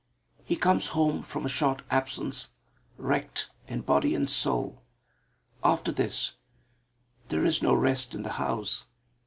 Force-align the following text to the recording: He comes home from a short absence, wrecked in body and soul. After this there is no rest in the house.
He 0.43 0.55
comes 0.55 0.87
home 0.97 1.21
from 1.21 1.45
a 1.45 1.47
short 1.47 1.83
absence, 1.91 2.49
wrecked 2.97 3.51
in 3.67 3.81
body 3.81 4.15
and 4.15 4.27
soul. 4.27 4.81
After 5.63 5.91
this 5.91 6.33
there 7.27 7.45
is 7.45 7.61
no 7.61 7.75
rest 7.75 8.15
in 8.15 8.23
the 8.23 8.31
house. 8.41 8.87